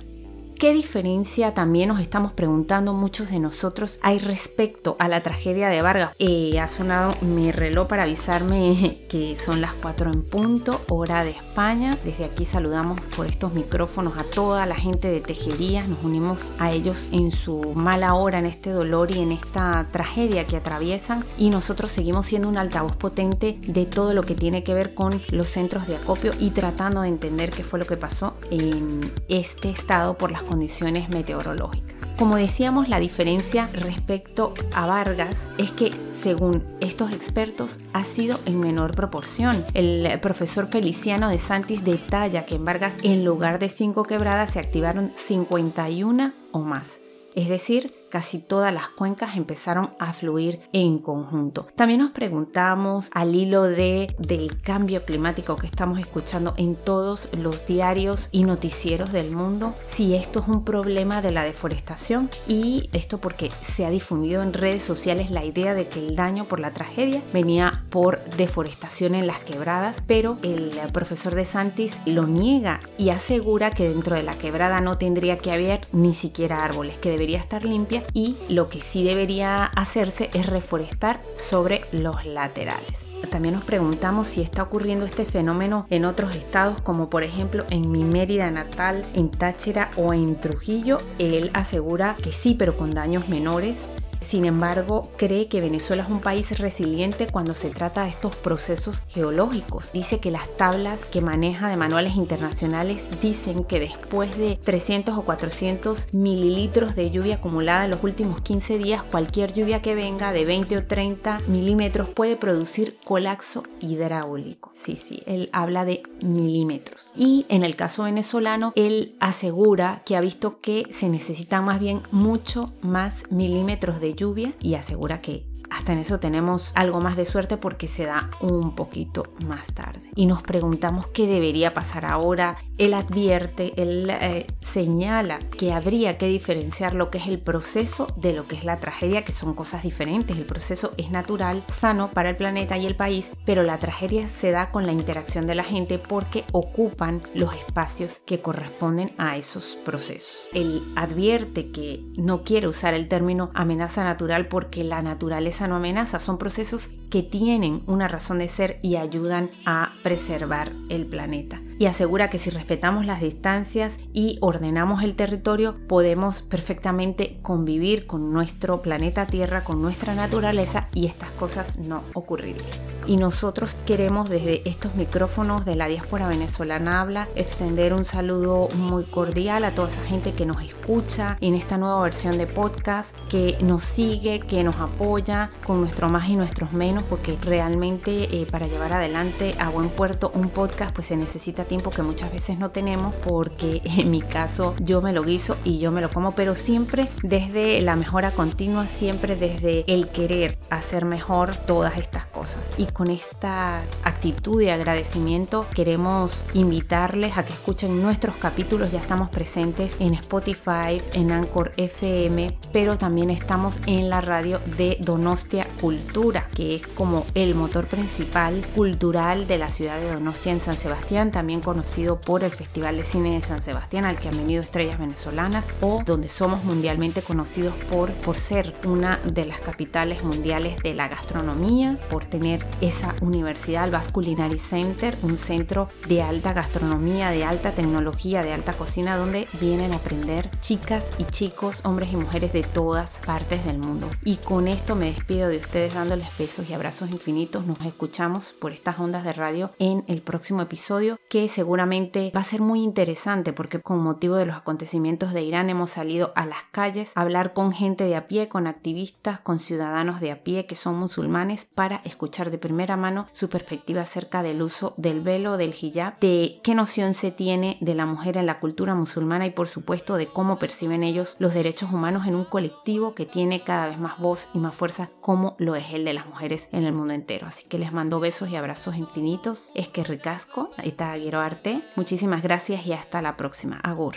¿Qué 0.61 0.75
diferencia 0.75 1.55
también 1.55 1.89
nos 1.89 2.01
estamos 2.01 2.35
preguntando 2.35 2.93
muchos 2.93 3.31
de 3.31 3.39
nosotros 3.39 3.99
hay 4.03 4.19
respecto 4.19 4.95
a 4.99 5.09
la 5.09 5.23
tragedia 5.23 5.71
de 5.71 5.81
Vargas? 5.81 6.15
Eh, 6.19 6.61
ha 6.61 6.69
sonado 6.69 7.15
mi 7.23 7.51
reloj 7.51 7.89
para 7.89 8.03
avisarme 8.03 8.99
que 9.09 9.37
son 9.37 9.63
las 9.63 9.73
4 9.73 10.13
en 10.13 10.23
punto, 10.23 10.79
hora 10.91 11.25
de 11.25 11.31
España. 11.31 11.97
Desde 12.05 12.27
aquí 12.27 12.45
saludamos 12.45 13.01
por 13.17 13.25
estos 13.25 13.55
micrófonos 13.55 14.19
a 14.19 14.25
toda 14.25 14.67
la 14.67 14.75
gente 14.75 15.09
de 15.09 15.23
Tejerías, 15.23 15.89
nos 15.89 16.05
unimos 16.05 16.53
a 16.59 16.71
ellos 16.73 17.07
en 17.11 17.31
su 17.31 17.73
mala 17.75 18.13
hora, 18.13 18.39
en 18.39 18.45
este 18.45 18.69
dolor 18.69 19.11
y 19.13 19.21
en 19.21 19.33
esta 19.33 19.87
tragedia 19.91 20.47
que 20.47 20.59
atraviesan 20.59 21.25
y 21.39 21.49
nosotros 21.49 21.91
seguimos 21.91 22.27
siendo 22.27 22.51
un 22.51 22.59
altavoz 22.59 22.97
potente 22.97 23.57
de 23.63 23.87
todo 23.87 24.13
lo 24.13 24.25
que 24.25 24.35
tiene 24.35 24.63
que 24.63 24.75
ver 24.75 24.93
con 24.93 25.23
los 25.31 25.49
centros 25.49 25.87
de 25.87 25.97
acopio 25.97 26.35
y 26.39 26.51
tratando 26.51 27.01
de 27.01 27.09
entender 27.09 27.51
qué 27.51 27.65
fue 27.65 27.79
lo 27.79 27.87
que 27.87 27.97
pasó 27.97 28.35
en 28.51 29.11
este 29.31 29.71
estado 29.71 30.19
por 30.19 30.31
las 30.31 30.50
condiciones 30.51 31.09
meteorológicas. 31.09 32.03
Como 32.19 32.37
decíamos, 32.37 32.89
la 32.89 32.99
diferencia 32.99 33.71
respecto 33.73 34.53
a 34.75 34.85
Vargas 34.87 35.51
es 35.57 35.71
que, 35.71 35.93
según 36.11 36.65
estos 36.81 37.13
expertos, 37.13 37.79
ha 37.93 38.05
sido 38.05 38.39
en 38.45 38.59
menor 38.59 38.95
proporción. 38.95 39.65
El 39.75 40.19
profesor 40.21 40.67
Feliciano 40.67 41.31
de 41.31 41.39
Santis 41.39 41.85
detalla 41.85 42.45
que 42.45 42.57
en 42.57 42.65
Vargas, 42.65 42.99
en 43.03 43.25
lugar 43.25 43.61
de 43.61 43.69
cinco 43.69 44.03
quebradas, 44.03 44.51
se 44.51 44.59
activaron 44.59 45.13
51 45.15 46.33
o 46.51 46.59
más. 46.59 47.01
Es 47.37 47.49
decir, 47.49 47.95
casi 48.11 48.39
todas 48.39 48.75
las 48.75 48.91
cuencas 48.91 49.37
empezaron 49.37 49.91
a 49.99 50.13
fluir 50.13 50.61
en 50.73 50.99
conjunto. 50.99 51.69
También 51.77 52.01
nos 52.01 52.11
preguntamos 52.11 53.09
al 53.13 53.35
hilo 53.35 53.63
de, 53.63 54.15
del 54.19 54.61
cambio 54.61 55.05
climático 55.05 55.57
que 55.57 55.67
estamos 55.67 55.99
escuchando 55.99 56.55
en 56.57 56.75
todos 56.75 57.29
los 57.33 57.67
diarios 57.67 58.29
y 58.33 58.45
noticieros 58.45 59.13
del 59.13 59.31
mundo, 59.31 59.75
si 59.85 60.15
esto 60.15 60.41
es 60.41 60.49
un 60.49 60.65
problema 60.65 61.23
de 61.23 61.31
la 61.31 61.45
deforestación 61.45 62.29
y 62.47 62.91
esto 62.93 63.19
porque 63.19 63.51
se 63.63 63.87
ha 63.87 63.91
difundido 63.91 64.43
en 64.43 64.53
redes 64.53 64.83
sociales 64.83 65.31
la 65.31 65.45
idea 65.45 65.75
de 65.75 65.89
que 65.89 66.01
el 66.01 66.17
daño 66.17 66.47
por 66.47 66.61
la 66.61 66.73
tragedia 66.73 67.23
venía 67.33 67.85
por 67.91 68.23
deforestación 68.37 69.15
en 69.15 69.27
las 69.27 69.41
quebradas, 69.41 69.99
pero 70.07 70.39
el 70.43 70.73
profesor 70.93 71.35
de 71.35 71.45
Santis 71.45 71.99
lo 72.07 72.27
niega 72.27 72.81
y 72.99 73.11
asegura 73.11 73.71
que 73.71 73.89
dentro 73.89 74.17
de 74.17 74.23
la 74.23 74.35
quebrada 74.35 74.81
no 74.81 74.99
tendría 74.99 75.39
que 75.39 75.53
haber 75.53 75.87
ni 75.93 76.15
siquiera 76.15 76.65
árboles, 76.65 76.99
que 76.99 77.11
debería 77.11 77.39
estar 77.39 77.65
limpia 77.65 78.00
y 78.13 78.37
lo 78.49 78.69
que 78.69 78.81
sí 78.81 79.05
debería 79.05 79.65
hacerse 79.65 80.31
es 80.35 80.47
reforestar 80.47 81.21
sobre 81.35 81.83
los 81.93 82.25
laterales. 82.25 83.07
También 83.31 83.55
nos 83.55 83.65
preguntamos 83.65 84.27
si 84.27 84.41
está 84.41 84.63
ocurriendo 84.63 85.05
este 85.05 85.25
fenómeno 85.25 85.87
en 85.91 86.05
otros 86.05 86.35
estados 86.35 86.81
como 86.81 87.11
por 87.11 87.23
ejemplo 87.23 87.65
en 87.71 87.91
mi 87.93 88.03
Mérida 88.03 88.51
natal, 88.51 89.05
en 89.15 89.31
Táchira 89.31 89.91
o 89.97 90.13
en 90.13 90.41
Trujillo. 90.41 91.01
Él 91.19 91.51
asegura 91.55 92.17
que 92.23 92.33
sí, 92.33 92.55
pero 92.59 92.77
con 92.77 92.91
daños 92.91 93.29
menores 93.29 93.85
Sin 94.21 94.45
embargo, 94.45 95.11
cree 95.17 95.49
que 95.49 95.61
Venezuela 95.61 96.05
es 96.05 96.09
un 96.09 96.21
país 96.21 96.59
resiliente 96.59 97.27
cuando 97.27 97.55
se 97.55 97.71
trata 97.71 98.05
de 98.05 98.11
estos 98.11 98.37
procesos 98.37 99.03
geológicos. 99.09 99.91
Dice 99.93 100.21
que 100.21 100.31
las 100.31 100.49
tablas 100.57 101.07
que 101.07 101.21
maneja 101.21 101.69
de 101.69 101.77
manuales 101.77 102.17
internacionales 102.17 103.09
dicen 103.21 103.65
que 103.65 103.81
después 103.81 104.37
de 104.39 104.59
300 104.63 105.17
o 105.19 105.23
400 105.23 106.13
mililitros 106.13 106.95
de 106.95 107.11
lluvia 107.11 107.37
acumulada 107.37 107.85
en 107.85 107.91
los 107.91 108.05
últimos 108.05 108.41
15 108.43 108.79
días, 108.79 109.03
cualquier 109.03 109.53
lluvia 109.53 109.83
que 109.83 109.95
venga 109.95 110.33
de 110.33 110.45
20 110.45 110.77
o 110.77 110.85
30 110.87 111.41
milímetros 111.47 112.09
puede 112.09 112.37
producir 112.37 112.99
colapso 113.05 113.65
hidráulico. 113.81 114.71
Sí, 114.75 114.97
sí, 114.97 115.23
él 115.27 115.49
habla 115.53 115.85
de 115.85 116.03
milímetros. 116.25 117.11
Y 117.17 117.47
en 117.49 117.65
el 117.65 117.77
caso 117.77 118.05
venezolano, 118.05 118.73
él 118.77 119.17
asegura 119.21 120.03
que 120.05 120.17
ha 120.17 120.21
visto 120.21 120.61
que 120.61 120.87
se 120.91 121.09
necesitan 121.09 121.65
más 121.65 121.81
bien 121.81 122.03
mucho 122.11 122.71
más 122.83 123.25
milímetros 123.31 124.01
de 124.01 124.10
lluvia 124.15 124.55
y 124.61 124.75
asegura 124.75 125.21
que 125.21 125.50
hasta 125.71 125.93
en 125.93 126.01
eso 126.01 126.21
tenemos 126.21 126.73
algo 126.75 127.01
más 127.01 127.17
de 127.17 127.25
suerte 127.25 127.57
porque 127.57 127.89
se 127.89 128.07
da 128.07 128.29
un 128.41 128.75
poquito 128.75 129.25
más 129.47 129.73
tarde. 129.73 130.11
Y 130.15 130.27
nos 130.27 130.43
preguntamos 130.43 131.07
qué 131.09 131.27
debería 131.27 131.75
pasar 131.75 132.05
ahora. 132.05 132.57
Él 132.77 132.95
advierte, 132.95 133.73
él 133.81 134.11
eh, 134.11 134.47
señala 134.61 135.39
que 135.39 135.73
habría 135.73 136.19
que 136.19 136.27
diferenciar 136.27 136.95
lo 136.95 137.11
que 137.11 137.19
es 137.19 137.29
el 137.29 137.41
proceso 137.41 138.09
de 138.17 138.33
lo 138.33 138.47
que 138.47 138.57
es 138.57 138.65
la 138.65 138.79
tragedia, 138.79 139.25
que 139.25 139.33
son 139.33 139.55
cosas 139.55 139.83
diferentes. 139.83 140.37
El 140.37 140.45
proceso 140.45 140.93
es 140.97 141.11
natural, 141.11 141.63
sano 141.69 142.11
para 142.11 142.31
el 142.31 142.37
planeta 142.37 142.77
y 142.77 142.87
el 142.87 142.97
país, 142.97 143.31
pero 143.45 143.63
la 143.63 143.79
tragedia 143.79 144.29
se 144.29 144.51
da 144.51 144.71
con 144.71 144.87
la 144.87 144.93
interacción 144.93 145.47
de 145.47 145.55
la 145.55 145.65
gente 145.65 145.99
porque 145.99 146.45
ocupan 146.53 147.23
los 147.35 147.55
espacios 147.55 148.21
que 148.27 148.41
corresponden 148.41 149.13
a 149.19 149.37
esos 149.37 149.77
procesos. 149.85 150.49
Él 150.53 150.83
advierte 150.97 151.71
que 151.71 152.05
no 152.17 152.43
quiere 152.43 152.69
usar 152.69 152.95
el 152.95 153.09
término 153.09 153.51
amenaza 153.55 154.05
natural 154.05 154.49
porque 154.49 154.85
la 154.85 155.03
naturaleza 155.03 155.60
no 155.69 155.77
amenaza, 155.77 156.19
son 156.19 156.39
procesos 156.39 156.91
que 157.11 157.23
tienen 157.23 157.83
una 157.87 158.09
razón 158.09 158.39
de 158.39 158.49
ser 158.49 158.79
y 158.83 158.97
ayudan 158.97 159.51
a 159.67 159.95
preservar 160.03 160.73
el 160.89 161.07
planeta. 161.07 161.61
Y 161.81 161.87
asegura 161.87 162.29
que 162.29 162.37
si 162.37 162.51
respetamos 162.51 163.07
las 163.07 163.23
distancias 163.23 163.99
y 164.13 164.37
ordenamos 164.43 165.03
el 165.03 165.17
territorio, 165.17 165.77
podemos 165.89 166.43
perfectamente 166.43 167.39
convivir 167.41 168.07
con 168.07 168.35
nuestro 168.35 168.83
planeta 168.83 169.27
Tierra, 169.27 169.65
con 169.65 169.81
nuestra 169.81 170.15
naturaleza 170.15 170.89
y 170.93 171.07
estas 171.07 171.31
cosas 171.31 171.79
no 171.79 172.03
ocurrirían. 172.13 172.67
Y 173.07 173.17
nosotros 173.17 173.79
queremos 173.87 174.29
desde 174.29 174.69
estos 174.69 174.95
micrófonos 174.95 175.65
de 175.65 175.75
la 175.75 175.89
diáspora 175.89 176.29
venezolana 176.29 177.01
habla 177.01 177.29
extender 177.35 177.95
un 177.95 178.05
saludo 178.05 178.69
muy 178.77 179.05
cordial 179.05 179.65
a 179.65 179.75
toda 179.75 179.89
esa 179.89 180.03
gente 180.03 180.35
que 180.35 180.45
nos 180.45 180.63
escucha 180.63 181.39
en 181.41 181.55
esta 181.55 181.79
nueva 181.79 182.03
versión 182.03 182.37
de 182.37 182.47
podcast, 182.47 183.17
que 183.31 183.57
nos 183.63 183.85
sigue, 183.85 184.41
que 184.41 184.63
nos 184.65 184.77
apoya, 184.77 185.51
con 185.65 185.81
nuestro 185.81 186.11
más 186.11 186.29
y 186.29 186.37
nuestros 186.37 186.75
menos, 186.75 187.05
porque 187.05 187.39
realmente 187.41 188.25
eh, 188.25 188.47
para 188.51 188.67
llevar 188.67 188.93
adelante 188.93 189.55
a 189.59 189.71
buen 189.71 189.89
puerto 189.89 190.31
un 190.35 190.51
podcast 190.51 190.95
pues 190.95 191.07
se 191.07 191.17
necesita 191.17 191.65
tiempo 191.71 191.93
que 191.93 192.03
muchas 192.03 192.33
veces 192.33 192.59
no 192.59 192.71
tenemos, 192.71 193.15
porque 193.15 193.81
en 193.97 194.11
mi 194.11 194.23
caso 194.23 194.75
yo 194.81 195.01
me 195.01 195.13
lo 195.13 195.23
guiso 195.23 195.57
y 195.63 195.79
yo 195.79 195.93
me 195.93 196.01
lo 196.01 196.11
como, 196.11 196.33
pero 196.33 196.57
siempre 196.57 197.09
desde 197.23 197.81
la 197.81 197.95
mejora 197.95 198.33
continua, 198.33 198.89
siempre 198.89 199.37
desde 199.37 199.85
el 199.87 200.09
querer 200.09 200.59
hacer 200.69 201.05
mejor 201.05 201.55
todas 201.55 201.97
estas 201.97 202.27
cosas. 202.27 202.71
Y 202.77 202.87
con 202.87 203.09
esta 203.09 203.83
actitud 204.03 204.59
de 204.59 204.73
agradecimiento 204.73 205.67
queremos 205.73 206.45
invitarles 206.55 207.39
a 207.39 207.45
que 207.45 207.53
escuchen 207.53 208.03
nuestros 208.03 208.35
capítulos, 208.37 208.91
ya 208.91 208.99
estamos 208.99 209.29
presentes 209.29 209.95
en 210.01 210.15
Spotify, 210.15 211.01
en 211.13 211.31
Anchor 211.31 211.73
FM, 211.77 212.59
pero 212.73 212.99
también 212.99 213.31
estamos 213.31 213.77
en 213.87 214.11
la 214.11 214.21
radio 214.21 214.59
de 214.77 214.97
Donostia 214.99 215.69
Cultura, 215.81 216.49
que 216.53 216.75
es 216.75 216.85
como 216.89 217.27
el 217.35 217.55
motor 217.55 217.87
principal 217.87 218.67
cultural 218.75 219.47
de 219.47 219.59
la 219.59 219.71
ciudad 219.71 220.01
de 220.01 220.13
Donostia 220.13 220.51
en 220.51 220.59
San 220.59 220.77
Sebastián, 220.77 221.31
también 221.31 221.60
conocido 221.61 222.21
por 222.21 222.45
el 222.45 222.53
Festival 222.53 222.97
de 222.97 223.05
Cine 223.05 223.35
de 223.35 223.43
San 223.43 223.63
Sebastián, 223.63 224.05
al 224.05 224.19
que 224.19 224.29
han 224.29 224.37
venido 224.37 224.61
estrellas 224.61 224.99
venezolanas, 224.99 225.67
o 225.81 226.03
donde 226.05 226.29
somos 226.29 226.65
mundialmente 226.65 227.23
conocidos 227.23 227.75
por, 227.91 228.13
por 228.13 228.37
ser 228.37 228.75
una 228.87 229.19
de 229.25 229.45
las 229.45 229.61
capitales 229.61 230.23
mundiales 230.23 230.83
de 230.83 230.95
la 230.95 231.09
gastronomía, 231.09 231.99
por 232.11 232.25
tener 232.25 232.65
esa 232.81 233.15
universidad, 233.21 233.85
el 233.85 233.91
Basque 233.91 234.13
Culinary 234.13 234.59
Center, 234.59 235.17
un 235.23 235.37
centro 235.37 235.89
de 236.09 236.23
alta 236.23 236.53
gastronomía, 236.53 237.31
de 237.31 237.45
alta 237.45 237.73
tecnología, 237.73 238.43
de 238.43 238.53
alta 238.53 238.73
cocina, 238.73 239.17
donde 239.17 239.49
vienen 239.61 239.93
a 239.93 239.97
aprender 239.97 240.51
chicas 240.61 241.11
y 241.19 241.25
chicos, 241.25 241.81
hombres 241.85 242.13
y 242.13 242.17
mujeres 242.17 242.53
de 242.53 242.63
todas 242.63 243.19
partes 243.25 243.65
del 243.65 243.79
mundo. 243.79 244.09
Y 244.25 244.37
con 244.37 244.69
esto 244.69 244.97
me 244.97 245.07
despido 245.07 245.49
de 245.49 245.59
ustedes 245.59 245.95
dándoles 245.95 246.27
besos 246.39 246.69
y 246.69 246.75
abrazos 246.75 247.11
infinitos. 247.11 247.67
Nos 247.67 247.81
escuchamos 247.81 248.53
por 248.53 248.73
estas 248.73 248.99
ondas 248.99 249.25
de 249.25 249.33
radio 249.33 249.73
en 249.79 250.05
el 250.09 250.23
próximo 250.23 250.63
episodio 250.63 251.19
que 251.29 251.45
seguramente 251.51 252.33
va 252.35 252.41
a 252.41 252.45
ser 252.45 252.61
muy 252.61 252.83
interesante 252.83 253.53
porque 253.53 253.81
con 253.81 253.99
motivo 254.03 254.37
de 254.37 254.47
los 254.47 254.57
acontecimientos 254.57 255.33
de 255.33 255.43
Irán 255.43 255.71
hemos 255.71 255.91
salido 255.91 256.33
a 256.35 256.47
las 256.47 256.65
calles 256.71 257.13
a 257.15 257.21
hablar 257.21 257.53
con 257.53 257.73
gente 257.73 258.05
de 258.05 258.17
a 258.17 258.27
pie, 258.27 258.49
con 258.49 258.67
activistas, 258.67 259.41
con 259.41 259.59
ciudadanos 259.59 260.21
de 260.21 260.33
a 260.33 260.43
pie 260.43 260.67
que 260.67 260.75
son 260.75 260.99
musulmanes 260.99 261.67
para 261.75 261.97
escuchar 262.05 262.51
de 262.51 262.59
primera 262.59 262.97
mano 262.97 263.27
su 263.33 263.49
perspectiva 263.49 264.03
acerca 264.03 264.43
del 264.43 264.63
uso 264.63 264.95
del 264.97 265.21
velo, 265.21 265.57
del 265.57 265.75
hijab, 265.75 266.19
de 266.21 266.61
qué 266.63 266.75
noción 266.75 267.15
se 267.15 267.31
tiene 267.31 267.77
de 267.81 267.95
la 267.95 268.07
mujer 268.07 268.37
en 268.37 268.47
la 268.47 268.61
cultura 268.61 268.95
musulmana 268.95 269.47
y 269.47 269.51
por 269.51 269.69
supuesto 269.69 270.17
de 270.17 270.29
cómo 270.29 270.59
perciben 270.59 271.03
ellos 271.03 271.37
los 271.39 271.55
derechos 271.55 271.93
humanos 271.93 272.27
en 272.27 272.35
un 272.35 272.45
colectivo 272.45 273.15
que 273.15 273.27
tiene 273.27 273.65
cada 273.65 273.87
vez 273.87 273.99
más 273.99 274.19
voz 274.19 274.49
y 274.55 274.59
más 274.59 274.75
fuerza 274.75 275.11
como 275.21 275.57
lo 275.59 275.75
es 275.77 275.93
el 275.93 276.05
de 276.05 276.15
las 276.15 276.27
mujeres 276.27 276.69
en 276.73 276.85
el 276.85 276.93
mundo 276.93 277.15
entero. 277.15 277.47
Así 277.47 277.67
que 277.69 277.79
les 277.79 277.93
mando 277.93 278.21
besos 278.21 278.49
y 278.51 278.57
abrazos 278.57 278.97
infinitos. 278.97 279.71
Es 279.75 279.89
que 279.89 280.05
ricasco, 280.05 280.71
está 280.83 281.13
Arte. 281.39 281.81
Muchísimas 281.95 282.43
gracias 282.43 282.85
y 282.87 282.93
hasta 282.93 283.23
la 283.23 283.37
próxima. 283.37 283.79
Agur. 283.83 284.17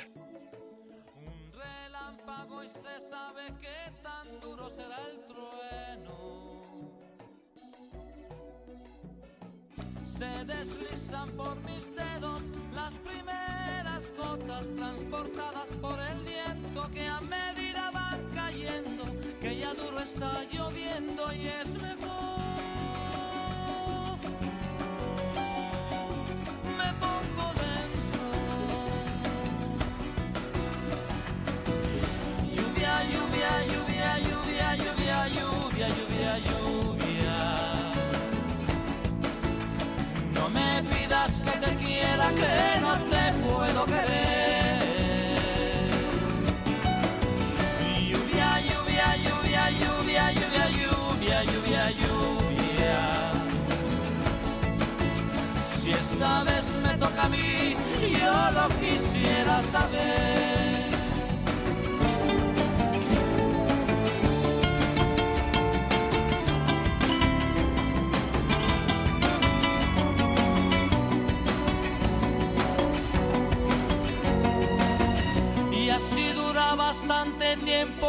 Se 10.06 10.46
deslizan 10.46 11.30
por 11.32 11.56
mis 11.64 11.96
dedos 11.96 12.44
las 12.74 12.94
primeras 12.96 14.04
gotas 14.18 14.74
transportadas 14.76 15.68
por 15.82 16.00
el 16.00 16.20
viento 16.22 16.90
que 16.92 17.08
a 17.08 17.20
medida 17.22 17.92
van 17.92 18.20
cayendo 18.34 19.04
que 19.42 19.58
ya 19.58 19.74
duro 19.74 20.00
está 20.00 20.44
lloviendo 20.44 20.63
que 42.36 42.82
no 42.82 42.94
te 43.10 43.34
puedo 43.44 43.86
querer. 43.86 44.34
esta 56.14 56.44
vez 56.44 56.76
me 56.84 56.98
toca 56.98 57.24
a 57.24 57.30
mí, 57.30 57.76
yo 58.02 58.52
lo 58.52 58.68
quisiera 58.80 59.62
saber. 59.62 60.73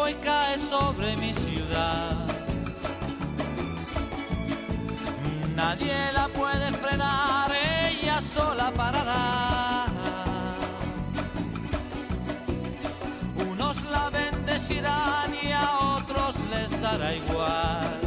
Y 0.09 0.15
cae 0.15 0.59
sobre 0.59 1.17
mi 1.17 1.33
ciudad. 1.33 2.17
Nadie 5.57 6.13
la 6.13 6.29
puede 6.29 6.73
frenar 6.73 7.35
sola 8.35 8.71
parará. 8.73 9.87
Unos 13.51 13.77
la 13.85 14.11
bendecirán 14.11 15.31
y 15.35 15.53
a 15.53 15.65
otros 15.97 16.35
les 16.53 16.71
dará 16.81 17.15
igual. 17.15 18.01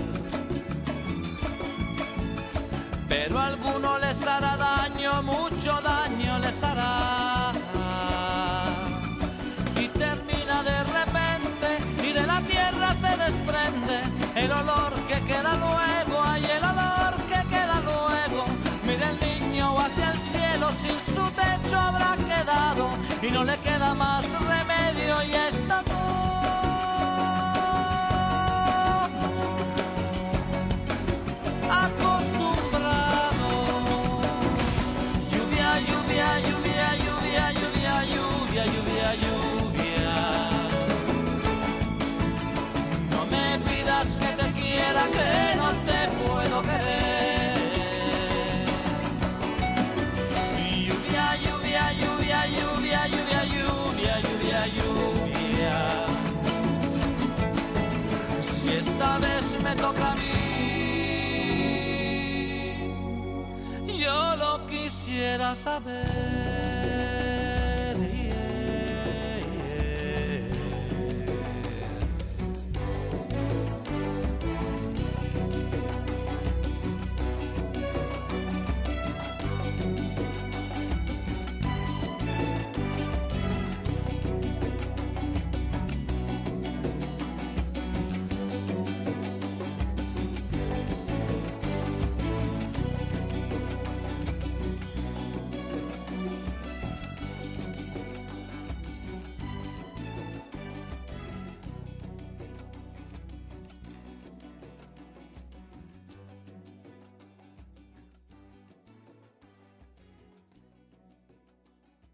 Pero 3.07 3.39
a 3.39 3.45
alguno 3.47 3.97
les 3.99 4.21
hará 4.27 4.57
daño, 4.57 5.23
mucho 5.23 5.71
daño 5.81 6.16
sin 20.87 20.99
su 20.99 21.31
techo 21.31 21.77
habrá 21.77 22.15
quedado 22.17 22.89
y 23.21 23.31
no 23.31 23.43
le 23.43 23.55
queda 23.57 23.93
más 23.93 24.25
remedio 24.29 25.23
y 25.23 25.33
está 25.33 25.83
todo. 25.83 26.36
quisiera 65.27 65.55
saber. 65.55 66.46